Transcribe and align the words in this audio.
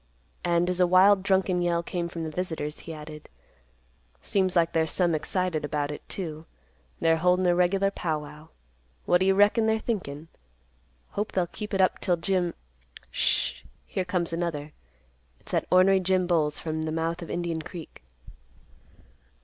And, 0.43 0.67
as 0.67 0.79
a 0.79 0.87
wild 0.87 1.21
drunken 1.21 1.61
yell 1.61 1.83
came 1.83 2.09
from 2.09 2.23
the 2.23 2.31
visitors, 2.31 2.79
he 2.79 2.91
added, 2.91 3.29
"Seems 4.19 4.55
like 4.55 4.73
they're 4.73 4.87
some 4.87 5.13
excited 5.13 5.63
about 5.63 5.91
it, 5.91 6.01
too. 6.09 6.47
They're 6.99 7.17
holdin' 7.17 7.45
a 7.45 7.53
regular 7.53 7.91
pow 7.91 8.17
wow. 8.23 8.49
What 9.05 9.19
do 9.19 9.27
you 9.27 9.35
reckon 9.35 9.67
they're 9.67 9.77
thinkin'? 9.77 10.27
Hope 11.11 11.33
they'll 11.33 11.45
keep 11.45 11.71
it 11.71 11.81
up 11.81 11.99
'till 12.01 12.17
Jim—Sh—h—h 12.17 13.63
Here 13.85 14.03
comes 14.05 14.33
another. 14.33 14.71
It's 15.39 15.51
that 15.51 15.67
ornery 15.69 15.99
Jim 15.99 16.25
Bowles 16.25 16.57
from 16.57 16.81
the 16.81 16.91
mouth 16.91 17.21
of 17.21 17.29
Indian 17.29 17.61
Creek." 17.61 18.01